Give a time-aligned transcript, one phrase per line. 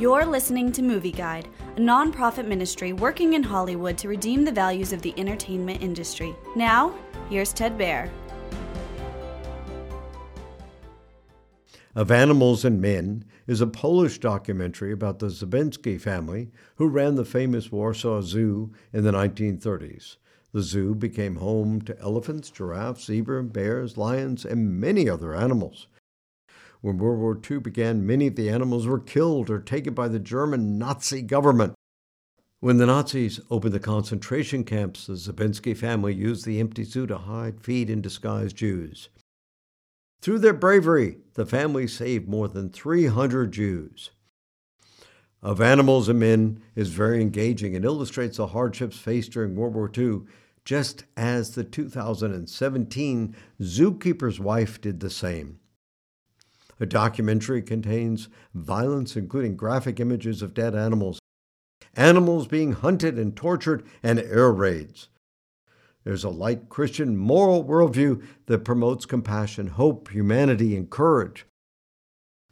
[0.00, 4.94] You're listening to Movie Guide, a nonprofit ministry working in Hollywood to redeem the values
[4.94, 6.34] of the entertainment industry.
[6.56, 6.94] Now,
[7.28, 8.08] here's Ted Baehr.
[11.94, 17.24] Of Animals and Men is a Polish documentary about the Zabinski family who ran the
[17.26, 20.16] famous Warsaw Zoo in the 1930s.
[20.52, 25.88] The zoo became home to elephants, giraffes, zebra, bears, lions, and many other animals.
[26.80, 30.18] When World War II began, many of the animals were killed or taken by the
[30.18, 31.74] German Nazi government.
[32.60, 37.18] When the Nazis opened the concentration camps, the Zabinski family used the empty zoo to
[37.18, 39.08] hide, feed, and disguise Jews.
[40.22, 44.10] Through their bravery, the family saved more than 300 Jews.
[45.42, 49.90] Of Animals and Men is very engaging and illustrates the hardships faced during World War
[49.96, 50.22] II,
[50.66, 55.60] just as the 2017 Zookeeper's Wife did the same.
[56.80, 61.18] The documentary contains violence, including graphic images of dead animals,
[61.94, 65.08] animals being hunted and tortured, and air raids.
[66.04, 71.44] There's a light Christian moral worldview that promotes compassion, hope, humanity, and courage.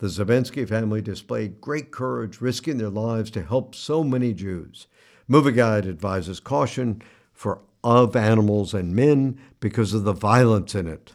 [0.00, 4.86] The Zabinski family displayed great courage, risking their lives to help so many Jews.
[5.28, 7.00] Movie Guide advises caution
[7.32, 11.14] for of animals and men because of the violence in it.